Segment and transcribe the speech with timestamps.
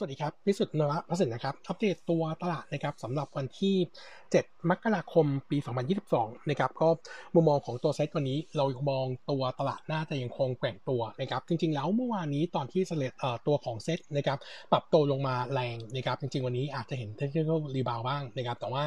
[0.00, 3.76] สวัสดีครับ พิสุทธิ์นวพระสินนะครับ อัปเดตตัวตลาดนะครับสำหรับวันที่
[4.22, 5.58] 7 มกราคม ปี
[6.02, 6.88] 2022 นะครับ ก็
[7.34, 13.12] มุมมองของตัวเซตวันนี้ เรามองตัวตลาดน่าจะยังคงแกว่งตัวนะครับ จริง ๆ แล้วเมื่อวานนี้ตอนที่เสเลต
[13.46, 14.38] ตัวของเซตนะครับ
[14.72, 18.84] ปรับตัวลงมาแรงนะครับ จริง ๆ วันนี้อาจจะเห็นเทคนิค rebound บ้างนะครับ แต่ว่า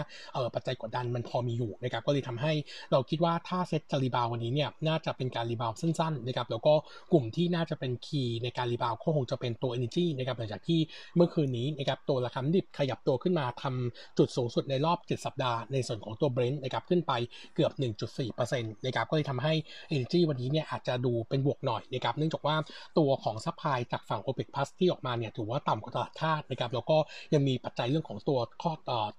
[0.56, 2.54] ปัจจัยกดดันมันพอมีอยู่นะครับ ก็เลยทำให้
[2.92, 6.74] เราคิดว่าถ้าเซตจะ rebound วันนี้เนี่ย น่าจะเป็นการ rebound สั้น ๆ นะครับ แล้วก็
[7.12, 10.80] กลุ่มที่น่าจะเป็น key ในการ rebound ก็คงจะเป็นตัว Energy นะครับหลังจากที่
[11.16, 17.14] เมื่อคืนนี้นะครับตัวราคาดิบขยับตัวขึ้นมาทำจุดสูงสุดในรอบ 7 สัปดาห์ ในส่วนของตัว Brent นะครับขึ้นไป
[17.56, 17.72] เกือบ
[18.18, 19.54] 1.4%นะครับก็เลยทำให้
[19.94, 22.56] Energy วันนี้เนี่ยอาจจะดูเป็นบวกหน่อยนะครับเนื่องจากว่า
[22.98, 26.98] ตัวของ supply จากฝั่ง OPEC Plus ที่ออกมาเนี่ยถือว่าต่ำกว่าตลาดคาดนะครับแล้วก็
[27.34, 28.74] ยังมีปัจจัยเรื่องของตัวข้อ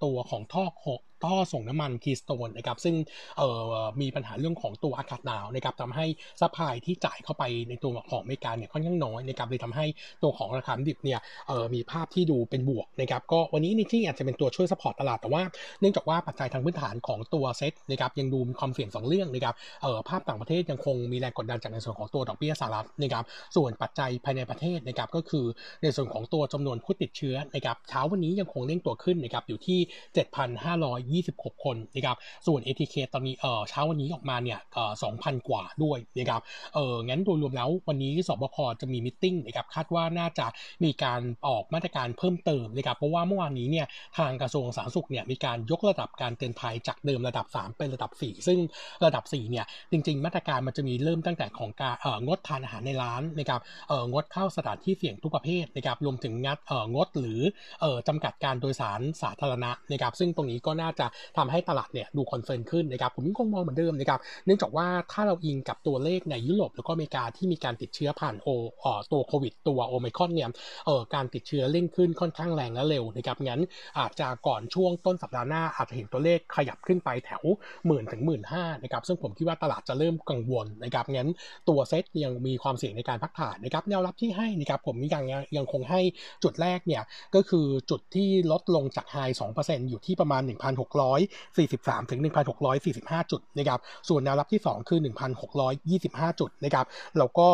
[0.04, 0.64] ตัวของท่อ
[1.24, 2.94] ท่อส่งน้ำมัน Keystone นะครับซึ่ง
[4.00, 6.06] มีปัญหาเรื่องของตัวอากาศหนาวนะครับทำให้
[6.41, 9.86] supply ที่จ่ายเข้าไปในตัวของอเมริกาเนี่ยค่อนข้างน้อยนะครับเลยทำให้
[10.22, 11.20] ตัวของราคาดิบเนี่ย
[11.74, 15.42] มีภาพที่ดูเป็นบวกนะครับก็วันนี้นิที่อาจจะเป็นตัวช่วย support ตลาดแต่ว่า
[15.80, 19.54] เนื่องจากว่าปัจจัยทางพื้นฐานของตัวเซ็ตนะครับยังดูมีความเสี่ยงสองเรื่องนะครับ
[20.09, 23.24] ภาพต่างประเทศยังคงมีแรงกดดันจากในส่วนของตัวดอกเบี้ยสหรัฐนะครับ
[23.57, 25.45] ส่วนปัจจัยภายในประเทศนะครับก็คือ
[25.82, 29.79] ในส่วนของตัวจำนวนผู้ติดเชื้อนะครับเช้าวันนี้ยังคงเร่งตัวขึ้นนะครับอยู่ที่
[31.35, 36.41] 26 คนนะครับส่วน ATK ตอนนี้เออเช้าวันนี้ออกมาเนี่ยเออ2,000 กว่าด้วยนะครับ
[36.74, 40.46] เอองั้นโดยรวมแล้ววันนี้สบคจะมีมิ팅นะครับคาดว่าน่าจะ
[40.85, 43.87] มีการออกมาตรการเพิ่มเติมนะครับเพราะว่าเมื่อวานนี้เนี่ย
[44.19, 48.59] ทางกระทรวงสาธารณสุขเนี่ยมีการยกระดับการเตือนภัยจากเดิมระดับ 3 เป็นระดับ 4 ซึ่ง
[49.04, 57.41] ระดับ4เนี่ยจริง ๆ มาตรการมันจะมีเริ่มตั้งแต่ของการเอองดทานอาหารในร้านนะครับเอองดเข้าสถานที่เสี่ยงทุกประเภทนะครับรวมถึงงัดเอองดหรือ
[57.80, 61.01] เออจำกัดการโดยสารสาธารณะนะครับซึ่งตรงนี้ก็น่าจะ
[61.36, 68.48] ทำให้ตลาดเนี่ยดู confirm ขึ้นนะครับผมยังคงมองเหมือนเดิมนะครับเนื่องจากว่าถ้าเราอิงกับตัวเลขในยุโรปแล้วก็อเมริกาที่มีการติดเชื้อผ่านโอ
[68.84, 70.48] อตัวโควิดตัวโอไมครอนเนี่ย
[70.86, 73.60] เอ่อการติดเชื้อเร่งขึ้นค่อนข้างแรงและเร็วนะครับงั้น
[73.98, 77.42] อาจจะก่อนช่วงต้นสัปดาห์หน้าอาจจะเห็นตัวเลขขยับขึ้นไปแถว
[77.86, 81.28] หมื่นถึงหมื่นห้านะครับซึ่งผมคิดว่าตลาดจะเริ่มกังวลนะครับงั้น
[81.68, 85.24] ตัวเซ็ตยังมีความเสี่ยงในการพักฐานนะครับแนวรับที่ให้นะครับผมยัง
[85.56, 86.00] ยังคงให้
[86.42, 87.02] จุดแรกเนี่ย
[87.34, 89.16] ก็คือจุดที่ลดลงจาก high
[89.54, 90.42] 2%อยู่ที่ประมาณ
[90.82, 92.20] 1,643 ถึง
[92.75, 95.00] 1,645 จุดนะครับ ส่วนแนวรับที่ 2 คือ
[95.69, 96.87] 1,625 จุดนะครับ
[97.19, 97.47] แล้วก็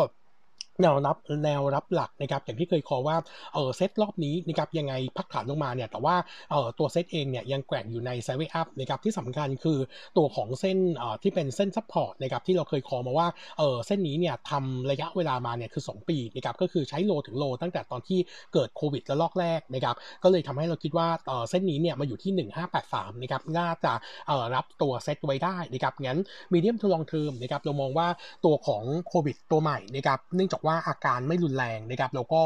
[0.82, 3.16] แนวรับแนวรับหลักนะครับอย่างที่เคย call ว่า
[3.54, 6.16] เออเซตรอบนี้นะครับยังไงพักฐานลงมาเนี่ยแต่ว่า
[6.50, 9.78] เออตัวเซตเองเนี่ยยังแกว่งอยู่ใน sideway up นะครับที่สำคัญคือ
[10.16, 13.28] ตัวของเส้นเออที่เป็นเส้น support นะครับที่เราเคย call มาว่า
[13.58, 18.18] เออเส้นนี้เนี่ยทำระยะเวลามาเนี่ยคือ 2 ปีนะครับก็คือใช้โลถึงโลตั้งแต่ตอนที่
[18.52, 22.48] เกิดโควิดระลอกแรกนะครับก็เลยทำให้เราคิดว่าเออเส้นนี้เนี่ยมาอยู่ที่
[22.82, 23.92] 1583นะครับน่าจะ
[24.28, 26.18] เออรับตัวเซตไว้ได้นะครับงั้น
[26.52, 28.08] มีเดียมทดลองเทอมนะครับเรามองว่า
[28.44, 32.40] ตัวของโควิดตัวใหม่นะครับเนื่องจากว่าอาการไม่รุนแรงนะครับแล้วก็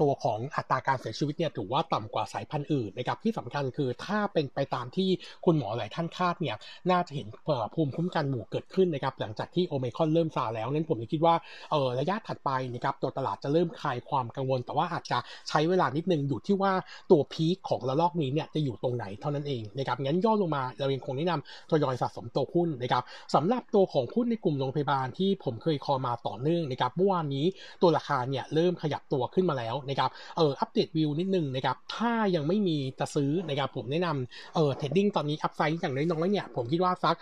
[0.00, 5.08] ตัวของอัตราการเสียชีวิตเนี่ยถือว่าต่ำกว่าสายพันธุ์อื่นนะครับที่สำคัญคือถ้าเป็นไปตามที่
[5.44, 6.56] คุณหมอหลายท่านคาดเนี่ย
[6.90, 7.26] น่าจะเห็น
[7.74, 11.34] ภูมิคุ้มกันหมู่เกิดขึ้นนะครับหลังจากที่โอเมคอนเริ่มซาแล้วนั้นผมคิดว่า
[12.00, 15.18] ระยะถัดไปนะครับตัวตลาดจะเริ่มคลายความกังวล แต่ว่าอาจจะ
[15.48, 16.72] ใช้เวลานิดนึงอยู่ที่ว่า
[17.10, 23.02] ตัวพีคของระลอกนี้เนี่ยจะอยู่ตรงไหนเท่านั้นเองนะครับงั้นย่อลงมาเรายังคงแนะนำทยอยสะสมตัวหุ้นนะครับ
[23.34, 27.35] สำหรับตัวของหุ้นในกลุ่มโรงพยาบาลที่ผมเคยคอมาต่อเนื่องนะครับเมื่อวานนี้
[27.82, 37.16] ตัวราคาเนี่ยเริ่มขยับตัวขึ้นมาแล้วนะครับเอออัปเดตวิวนิดนึงนะครับถ้ายังไม่มีจะซื้อนะครับผมแนะนำเออเทรดดิ้งตอนนี้อัพไซด์อย่างน้อยๆเนี่ยผมคิดว่าสัก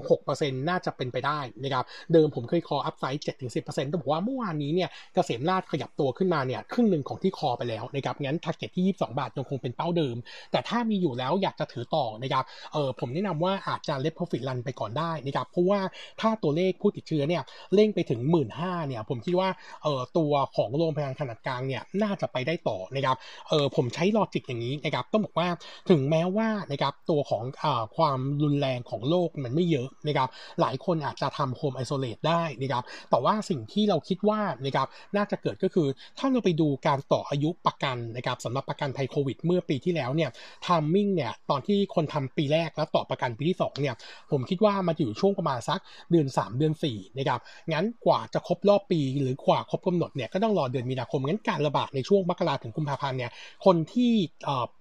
[0.00, 3.22] 5-6%น่าจะเป็นไปได้นะครับเดิมผมเคย call upside
[3.54, 10.16] 7-10%แต่บอกว่าเมื่อวานนี้เนี่ยเกษมราชขยับตัวขึ้นมาเนี่ยครึ่งหนึ่งของที่ call ไปแล้วนะครับงั้น target ที่ 22 บาทยังคงเป็นเป้าเดิม
[10.52, 15.80] แต่ถ้ามีอยู่แล้วอยากจะถือต่อนะครับเออผมแนะนำว่าอาจจะ let profit run ไปก่อนได้นะครับเพราะว่า
[16.20, 17.42] ถ้าตัวเลขผู้ติดเชื้อเนี่ย
[17.74, 18.48] เร่งไปถึง 1.5 หมื่น
[18.88, 19.48] เนี่ยผมคิดว่า
[19.82, 23.16] เออตัวของโรงพยาบาลขนาดกลางเนี่ยน่าจะไปได้ต่อนะครับ
[23.48, 25.48] เออผมใช้ logic อย่างนี้นะครับต้องบอกว่า
[25.90, 27.64] ถึงแม้ว่านะครับตัวของอ
[27.96, 30.28] ความรุนแรงของโรคมันไม่เยอะนะครับ
[30.60, 34.86] หลายคนอาจจะทำ home isolate ได้นะครับแต่ว่าสิ่งที่เราคิดว่านะครับ
[35.16, 40.30] น่าจะเกิดก็คือถ้าเราไปดูการต่ออายุประกันนะครับสำหรับประกันภัยโควิด เมื่อปีที่แล้วเนี่ย
[40.66, 43.94] timing เนี่ยตอนที่คนทำปีแรกแล้วต่อประกันปีที่2เนี่ย
[44.30, 45.80] ผมคิดว่ามาอยู่ช่วงประมาณสัก
[46.10, 47.40] เดือน 3 เดือน4นะครับ
[47.72, 53.30] งั้นกว่าจะครบรอบปีหรือกว่าครบกำหนดเนี่ยก็ต้องรอเดือนมีนาคมงั้นการระบาดในช่วงมกราถึงกุมภาพันธ์เนี่ย
[53.64, 54.12] คนที่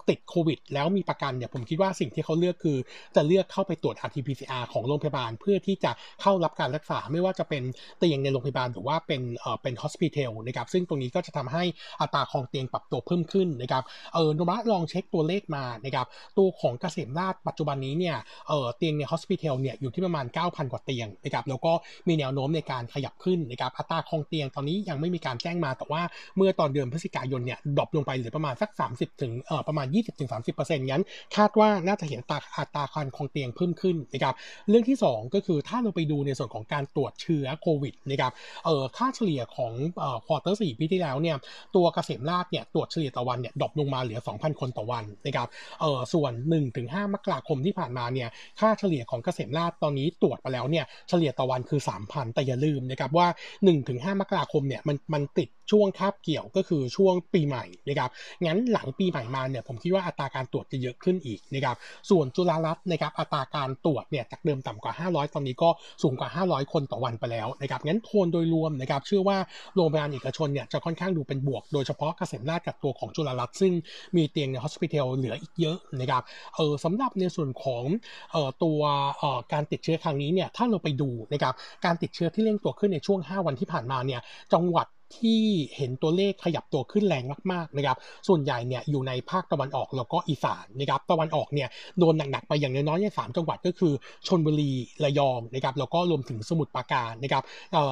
[0.09, 2.77] ติดโควิด แล้วมีประกันเนี่ยผมคิดว่าสิ่งที่เขาเลือกคือ
[3.15, 5.91] จะเลือกเข้าไปตรวจ RT-PCR ของโรงพยาบาล เพื่อที่จะ
[6.21, 7.63] เข้ารับการรักษาไม่ว่าจะเป็น
[7.99, 11.63] เตียงในโรงพยาบาลหรือว่าเป็นเอ่อเป็นฮอสพิทอลนะครับซึ่งตรงนี้ก็จะทำให้
[12.01, 13.83] อัตราคองเตียงปรับตัวเพิ่มขึ้นนะครับ
[14.13, 16.07] เออนุมะลองเช็คตัวเลขมานะครับ
[16.37, 18.15] ตัวของเกษมราชปัจจุบันนี้เนี่ย
[18.47, 21.73] เออเตียงในฮอสพิทอลเนี่ยอยู่ที่ประมาณ 9,000 กว่าเตียงนะครับแล้วก็
[22.07, 26.01] มีแนวโน้มในการขยับขึ้นนะครับอัตราคองเตียงตอนนี้ยังไม่มีการแจ้งมาแต่ว่า
[26.37, 31.03] เมื่อตอนเดือนพฤศจิกายนเนี่ย drop ลงไปเหลือประมาณสัก 30ถึงเอ่อประมาณ20-30%งั้น
[31.35, 34.35] คาดว่าน่าจะเห็นตาอัตราการครองเตียงเพิ่มขึ้นนะครับ
[34.69, 38.31] เรื่องที่ 2 ก็คือถ้าเราไปดูในส่วนของการตรวจเชื้อโควิดนะครับ
[38.65, 41.37] เอ่อค่าเฉลี่ยของเอ่อ quarter สี่ปีที่แล้วเนี่ย
[41.75, 45.47] ตัวเกษมราชเนี่ยตรวจเฉลี่ยต่อวันเนี่ย drop ลงมาเหลือ 2,000 คนต่อวันนะครับ
[45.81, 46.31] เอ่อส่วน
[46.73, 48.29] 1-5 มกราคมที่ผ่านมาเนี่ย
[48.59, 53.27] ค่าเฉลี่ยของเกษมราชตอนนี้ตรวจไปแล้วเนี่ยเฉลี่ยต่อวันคือ 3,000 แต่อย่าลืมนะครับว่า
[53.73, 58.09] 1-5 มกราคมเนี่ยมันมันติดช่วงคาบเกี่ยวก็คือช่วงปีใหม่นะครับ
[58.45, 61.75] งั้นหลังปีใหม่มาเนี่ยผมคิดว่าอัตราการตรวจจะเยอะขึ้นอีกนะครับ
[62.09, 65.69] ส่วนจุฬารัตนะครับอัตราการตรวจเนี่ยจากเดิมต่ำกว่า 500 ตอนนี้ก็
[66.03, 69.37] สูงกว่า 500 คนต่อวันไปแล้วนะครับงั้นโทนโดยรวมนะครับเชื่อว่า
[69.75, 73.73] โรงพยาบาลเอกชนเนี่ยจะค่อนข้างดูเป็นบวก โดยเฉพาะเกษมราชกับตัวของจุฬารัตซึ่ง
[74.15, 76.23] มีเตียงในฮอสพิทอลเหลืออีกเยอะนะครับ
[76.55, 77.83] เออสำหรับในส่วนของ
[78.31, 78.79] เอ่อตัว
[79.17, 81.53] เอ่อการติดเชื้อครั้งนี้เนี่ยถ้าเราไปดูนะครับ
[81.85, 84.21] การติดเชื้อที่เร่งตัวขึ้นในช่วง 5 วันที่ผ่านมาเนี่ย
[84.53, 84.87] จังหวัด
[85.17, 85.41] ที่
[85.75, 91.69] เห็นตัวเลขขยับตัวขึ้นแรงมากๆนะครับ ส่วนใหญ่เนี่ยอยู่ในภาคตะวันออกแล้วก็อีสานนะครับ ตะวันออกเนี่ย
[91.99, 93.93] โดนหนักๆไปอย่างน้อยๆเนี่สามจังหวัดก็คือ
[94.27, 94.71] ชนบุรี
[95.03, 97.43] ระยองนะครับแล้วก็รวมถึงสมุทรปราการนะครับ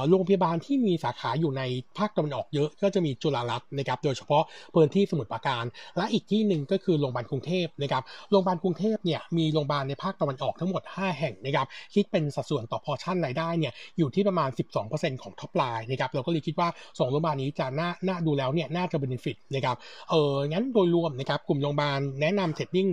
[0.10, 1.62] โรงพยาบาลที่มีสาขาอยู่ใน
[1.98, 4.44] ภาคตะวันออกเยอะก็จะมีจุฬารัตน์นะครับ โดยเฉพาะ
[4.76, 5.64] พื้นที่สมุทรปราการ
[5.98, 14.50] และอีกที่หนึ่งก็คือโรงพยาบาลกรุงเทพนะครับโรงพยาบาลกรุงเทพเนี่ยมีโรงพยาบาลในภาคตะวันออกทั้งหมด 5 แห่งนะครับคิดเป็นสัดส่วนต่อพอชั่นรายได้เนี่ยอยู่ที่ประมาณ
[14.82, 19.76] 12%ของ top line นะครับเราก็เลยคิดว่า2โรงพยาบาลนี้จะน่าน่าดูแล้วเนี่ยน่าจะ benefit นะครับ
[20.10, 22.88] เอองั้นโดยรวมนะครับกลุ่มโรงพยาบาลแนะนำ trading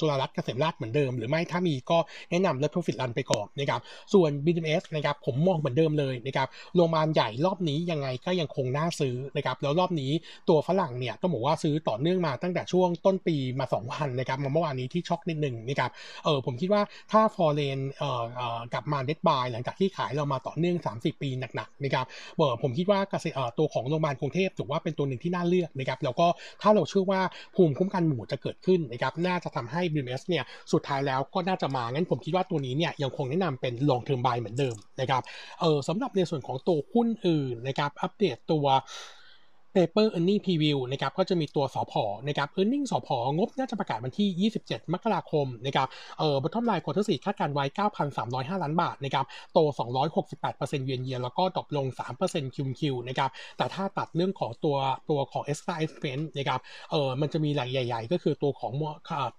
[0.00, 1.98] จุฬารัตน์เกษมราษฎร์เหมือนเดิม หรือไม่ถ้ามีก็
[2.30, 3.80] แนะนำ let profit run ไปก่อนนะครับ
[4.12, 10.10] ส่วน BDMS นะครับผมมองเหมือนเดิมเลยนะครับโรงพยาบาลใหญ่รอบนี้ยังไงก็ยังคงน่าซื้อนะครับแล้วรอบนี้
[10.48, 15.90] ตัวฝรั่งเนี่ยต้องบอกว่าซื้อต่อเนื่องมาตั้งแต่ช่วงต้นปีมา2วันนะครับมาเมื่อวานนี้ที่ช็อกนิดหนึ่งนะครับ
[16.24, 16.82] เออผมคิดว่า
[17.12, 22.06] ถ้าฟอร์เรนเอ่อเอ่อกลับมาเด็ดบายหลังจากที่ขายเรามาต่อเนื่อง 30 ปีหนักๆนะครับ
[22.36, 26.26] เออผมคิดว่าเกษตรตัวของโรงพยาบาลกรุงเทพถือว่าเป็นตัวหนึ่งที่น่าเลือกนะครับแล้วก็
[26.62, 27.20] ถ้าเราเชื่อว่า
[27.54, 35.22] ภูมิคุ้มกันหมู่จะเกิดขึ้นนะครับน่าจะทำให้ BMS เนี่ยสุดท้ายแล้วก็น่าจะมา งั้นผมคิดว่าตัวนี้เนี่ยยังคงแนะนำเป็นลองเทอมบายเหมือนเดิมนะครับ
[35.60, 38.66] เออสำหรับในส่วนของตัวหุ้นอื่นนะครับอัปเดตตัว
[39.74, 45.88] Paper Earning Preview นะครับก็จะมีตัวสอพอนะครับ Earning สอพองบน่าจะประกาศวันที่ 27 มกราคมนะครับ
[46.18, 47.64] เอ่อ bottom line quarter 4คาดการไว้
[48.14, 49.58] 9,305 ล้านบาทนะครับโต
[50.22, 51.86] 268%เยียนเยียแล้วก็ตกลง
[52.20, 54.76] 3%คิวคิวนะครับแต่ถ้าตัดเรื่องของตัว
[55.10, 56.60] ตัวของ extra expense นะครับ
[56.90, 58.72] เอ่อมันจะมีหล่งใหญ่ ๆ ก็คือตัวของ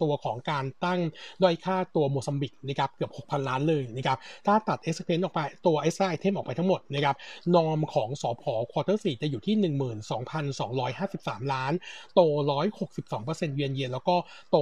[0.01, 0.99] ตัวของการตั้ง
[1.43, 7.15] ด้อยค่าตัวโมซัมบิกนะครับเกือบ 6,000 ล้านเลยนะครับถ้าตัด expense ออกไปตัว extra item ออกไปทั้งหมดนะครับ
[7.55, 9.55] นอมของสอพอ quarter 4จะอยู่ที่
[9.91, 11.73] 12 2,253 ล้าน
[12.15, 12.21] โต
[12.87, 14.15] 162%เยียนเยียนแล้วก็
[14.51, 14.57] โต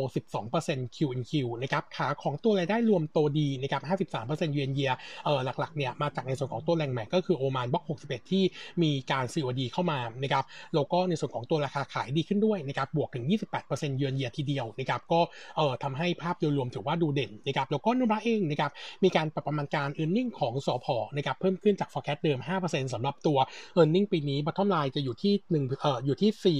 [0.45, 1.31] 12% Q N Q
[1.61, 3.81] นะครับขาของตัวรายได้รวมโตดีนะครับ
[4.27, 4.91] 53%เยียนเยีย
[5.25, 8.43] เออหลักๆเนี่ยมาจากในส่วนของตัวแรงแม็กก็คือโอมานบล็อก 61 ที่
[8.83, 10.43] มีการ COD เข้ามานะครับ
[10.75, 13.25] แล้วก็ในส่วนของตัวราคาขายดีขึ้นด้วยนะครับบวกถึง
[13.61, 15.19] 28%เยือนเยียทีเดียวนะครับก็
[15.57, 18.71] เอ่อทำให้ภาพโดยรวมถือว่าดูเด่นนะครับแล้วก็นุระเองนะครับ
[19.03, 23.37] มีการปรับประมาณการ e a r n i n g ของสอพอนะครับเพิ่มขึ้นจาก forecast เดิม 5%สำหรับตัว
[23.79, 26.57] e a r n i n g ปีนี้ bottom line จะอยู่ที่1เอ่ออยู่ที่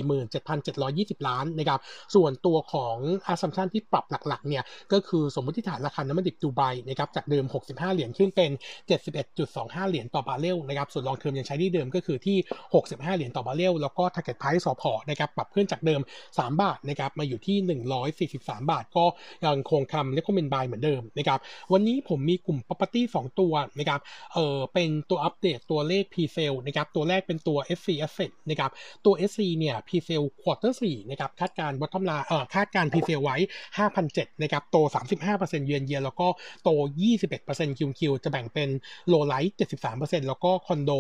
[1.20, 1.80] 47,720 ล้านนะครับ
[2.16, 2.96] ส่วนตัวของ
[3.32, 4.64] assumption ที่ปรับหลักๆเนี่ย
[4.94, 8.52] ก็คือสมมติฐานราคาน้ำมันดิบดูไบนะครับจากเดิม 65 เหรียญขึ้นเป็น
[9.20, 12.38] 71.25 เหรียญต่อบาร์เรลนะครับส่วนลองเทอมยังใช้ที่เดิมก็คือที่
[12.74, 17.58] 65 เหรียญต่อบาร์เรลแล้วก็ target price สอพอนะครับปรับขึ้นจากเดิม 3 บาทนะครับมาอยู่ที่
[18.36, 19.06] 143 บาท ก็
[19.46, 21.40] ยังคงคำ recommend buy เหมือนเดิมนะครับ
[21.74, 24.00] วันนี้ผมมีกลุ่ม property 2 ตัวนะครับ
[24.34, 28.72] เออเป็นตัวอัปเดตตัวเลข presale นะครับตัวแรกเป็นตัว SC Asset นะครับ
[29.06, 33.38] ตัว SC เนี่ย presale quarter สี่นะครับคาดการ bottom line เอ่อคาดการ presale ไว้
[33.90, 34.78] 5,007นะครับโต
[35.26, 36.28] 35%เยือนเยียแล้วก็
[36.64, 36.70] โต
[37.24, 38.70] 21% QQ จะแบ่งเป็น
[39.08, 39.58] low-rise
[39.92, 40.92] 73%แล้วก็คอนโด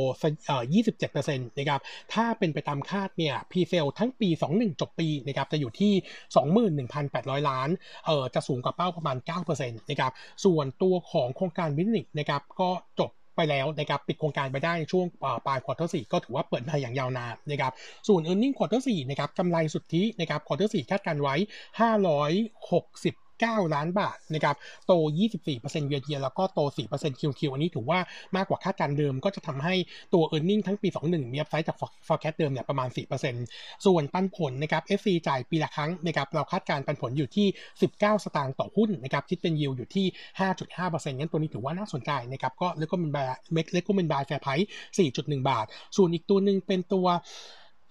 [0.48, 0.64] เอ่อ
[1.02, 1.82] 27%นะครับ
[2.14, 5.94] ถ้าเป็นไปตามคาดเนี่ย presale ทั้งปี 21 จบปีนะครับจะอยู่ที่
[6.90, 7.70] 21,800 ล้าน
[8.06, 9.18] เอ่อจะสูงกว่าเป้าประมาณ
[9.50, 10.12] 9%นะครับ
[10.46, 15.06] ส่วนตัวของโครงการ Beatniq นะครับก็จบ ไปแล้วนะครับปิดโครงการไปได้ช่วง
[15.46, 17.72] ปลาย quarter สี่ก็ถือว่าเปิดมาอย่างยาวนานนะครับ
[18.08, 24.56] ส่วน e a r n i n g quarter สี่นะครับกำไรสุทธินะครับควอเตอร์สี่คาดการไว้ 560 9 ล้านบาทนะครับ
[24.88, 24.94] โต
[25.38, 26.60] 24% year year แล้วก็โต
[26.94, 28.00] 4% QQ อันนี้ถือว่า
[28.36, 29.76] มากกว่าคาดการเดิม ก็จะทำให้
[30.14, 32.90] ตัว e a r n i n g ทั้งปี 21 มี upside จาก forecast เดิมเนี่ยประมาณ
[33.36, 37.48] 4%ส่วนปันผลนะครับ SC จ่ายปีละครั้งนะครับเราคาดการปันผลอยู่ที่
[37.86, 40.06] 19 สตางค์ต่อหุ้นนะครับคิดเป็นยิวอยู่ที่
[40.68, 44.68] 5.5%งั้นตัวนี้ถือว่าน่าสนใจนะครับก็แล้วก็เป็น buy rec ก็เป็น buy fair price
[45.14, 45.66] 4.1 บาท
[45.98, 47.06] ส่วนอีกตัวหนึ่งเป็นตัว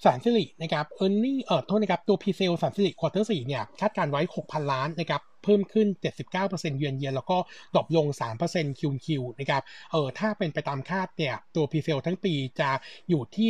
[0.02, 5.86] แสนสิรินะครับ earning เออโทษนะครับตัว presale แสนสิริ quarter สี่เนี่ยคาดการไว้ 6,000 ล้านนะครับ เพิ่มขึ้น
[6.32, 7.36] 79%เยือนเยียแล้วก็
[7.74, 8.06] drop ลง
[8.42, 12.70] 3% QQ นะครับเออถ้าเป็นไปตามคาดเนี่ยตัว presale ทั้งปีจะ
[13.10, 13.48] อยู่ที่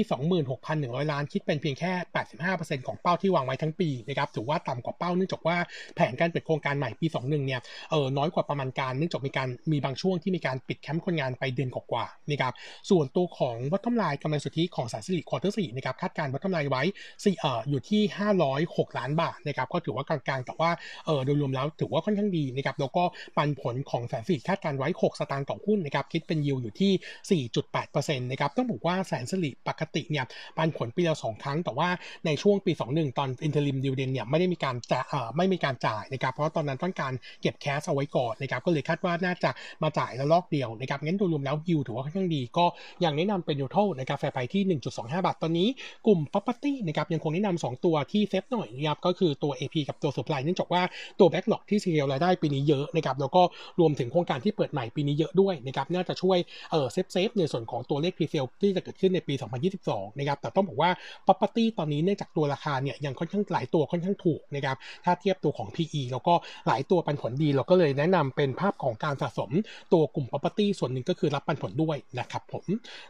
[0.61, 1.92] 26,100 ล้านคิดเป็นเพียงแค่
[2.40, 5.56] 85%ของเป้าที่วางไว้ทั้งปีนะครับถือว่าต่ำกว่าเป้าเนื่องจากว่า
[5.94, 12.52] แผนการเปิดโครงการใหม่ปี 21 เนี่ยเออน้อยกว่าประมาณการเนื่องจากมีการมีบางช่วงที่มีการปิดแคมป์คนงานไปเดือนกว่าๆนะครับ
[12.90, 16.82] ส่วนตัวของ bottom line กำไรสุทธิของแสนสิริ quarter สี่นะครับคาดการ bottom line ไว้
[17.25, 18.02] สี่เอ่ออยู่ที่
[18.50, 20.70] 506 ล้านบาทนะครับก็ถือว่ากลางๆแต่ว่า
[21.06, 23.04] เออโดยรวมแล้วถือว่าค่อนข้างดีนะครับแล้วก็
[23.36, 30.24] ปันผลของแสนสิริคาดการไว้ 6 สตางค์ต่อหุ้นนะครับคิดเป็นยิวอยู่ที่ 4.8%นะครับต้องบอกว่าแสนสิริปกติเนี่ย
[30.56, 31.88] ปันผลปีละสองครั้ง แต่ว่า
[32.26, 37.12] ในช่วงปี 21 ตอน interim dividend เนี่ยไม่ได้มีการจ่ายเอ่อไม่มีการจ่ายนะครับเพราะตอนนั้นต้องการ
[37.42, 39.50] เก็บ cash เอาไว้ก่อนนะครับก็เลยคาดว่าน่าจะ
[39.82, 42.64] มาจ่ายแล้วรอบเดียวนะครับงั้นโดยรวมแล้วยิวถือว่าค่อนข้างดี ก็
[43.04, 44.62] ยังแนะนำเป็นยูโทนะครับ fair price ที่
[44.96, 45.68] 1.25 บาทตอนนี้
[46.06, 50.82] กลุ่ม property นะครับยังคงแนะนำ2ตัวที่ safe หน่อยนะครับก็คือตัว AP กับตัว ศุภาลัย เนื่องจากว่า
[51.20, 53.43] ตัว backlog ที่ secure รายได้ปีนี้เยอะนะครับแล้วก็
[53.81, 56.38] รวมถึงโครงการที่เปิดใหม่ปีนี้เยอะด้วยนะครับน่าจะช่วย
[56.71, 59.35] เออ safe safe ในส่วนของตัวเลข pre-sale ที่จะเกิดขึ้นในปี
[59.76, 60.91] 2022 นะครับแต่ต้องบอกว่า
[61.26, 66.35] property ตอนนี้เนื่องจากตัวราคาเนี่ยยังค่อนข้างหลายตัวค่อนข้างถูกนะครับถ้าเทียบตัวของ PE แล้วก็
[66.67, 69.50] หลายตัวปันผลดี เราก็เลยแนะนำเป็นภาพของการสะสม
[69.93, 72.64] ตัวกลุ่ม property ส่วนหนึ่งก็คือรับปันผลด้วยนะครับผม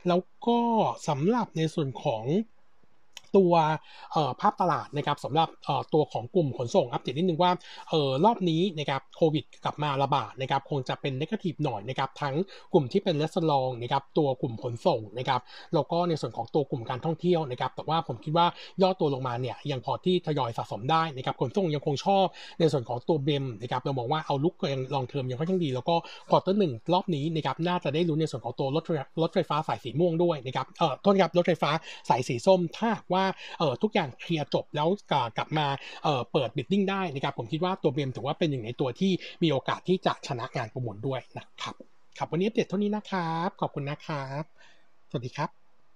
[0.08, 0.58] แล้วก็
[1.08, 2.24] สำหรับในส่วนของ
[3.36, 3.52] ตัว
[4.40, 5.48] ภาพตลาดนะครับสำหรับ
[5.94, 7.50] ตัวของกลุ่มขนส่งอัปเดตนิดนึงว่า
[7.92, 12.34] ออรอบนี้นะครับโควิดกลับมาระบาดนะครับคงจะเป็นนกาทีฟหน่อยนะครับทั้ง
[12.72, 15.40] กลุ่มที่เป็นเลสลองนะครับตัวกลุ่มขนส่งนะครับ
[15.74, 18.46] แล้วก็ในส่วนของตัวกลุ่มการท่องเที่ยวนะครับแต่ว่าผมคิดว่า
[18.82, 22.26] ย่อตัวลงมาเนี่ยยังพอที่ทยอยสะสมได้นะครับขนส่งยังคงชอบ
[22.58, 25.94] ในส่วนของตัว BEM นะครับเรามองว่า outlook ยัง long term ยังค่อนข้างดี แล้วก็
[26.30, 28.84] quarter หนึ่งรอบนี้นะครับน่าจะได้รู้ในส่วนของตัวรถ
[29.22, 31.70] รถไฟฟ้าสายสีม่วงด้วยนะครับเอ่อโทษครับรถไฟฟ้า
[32.08, 33.21] สายสีส้มถ้าว่า
[33.58, 34.88] เอ่อทุกอย่างเคลียร์จบแล้ว
[35.36, 35.66] กลับมา
[36.04, 39.12] เออเปิด bidding ได้นะครับผมคิดว่าตัว BEM ถือว่าเป็นหนึ่งในตัวที่
[39.42, 41.74] มีโอกาสที่จะชนะงานประมูลด้วยนะครับ
[42.18, 44.42] ครับวันนี้เด็ดเท่านี้นะครับ ขอบคุณนะครับ
[45.10, 45.61] สวัสดีครับ